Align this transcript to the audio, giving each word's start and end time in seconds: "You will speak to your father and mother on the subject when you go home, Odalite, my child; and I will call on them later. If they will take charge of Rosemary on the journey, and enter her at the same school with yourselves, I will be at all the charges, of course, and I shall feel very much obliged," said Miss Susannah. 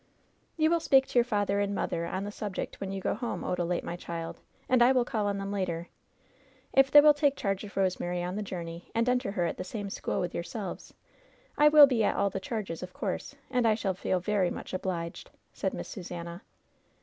"You 0.57 0.71
will 0.71 0.79
speak 0.79 1.05
to 1.05 1.19
your 1.19 1.23
father 1.23 1.59
and 1.59 1.75
mother 1.75 2.07
on 2.07 2.23
the 2.23 2.31
subject 2.31 2.81
when 2.81 2.91
you 2.91 2.99
go 2.99 3.13
home, 3.13 3.43
Odalite, 3.43 3.83
my 3.83 3.95
child; 3.95 4.41
and 4.67 4.81
I 4.81 4.91
will 4.91 5.05
call 5.05 5.27
on 5.27 5.37
them 5.37 5.51
later. 5.51 5.89
If 6.73 6.89
they 6.89 7.01
will 7.01 7.13
take 7.13 7.35
charge 7.35 7.63
of 7.63 7.77
Rosemary 7.77 8.23
on 8.23 8.35
the 8.35 8.41
journey, 8.41 8.89
and 8.95 9.07
enter 9.07 9.33
her 9.33 9.45
at 9.45 9.57
the 9.57 9.63
same 9.63 9.91
school 9.91 10.19
with 10.19 10.33
yourselves, 10.33 10.91
I 11.55 11.67
will 11.69 11.85
be 11.85 12.03
at 12.03 12.15
all 12.15 12.31
the 12.31 12.39
charges, 12.39 12.81
of 12.81 12.93
course, 12.93 13.35
and 13.51 13.67
I 13.67 13.75
shall 13.75 13.93
feel 13.93 14.19
very 14.19 14.49
much 14.49 14.73
obliged," 14.73 15.29
said 15.53 15.71
Miss 15.71 15.89
Susannah. 15.89 16.41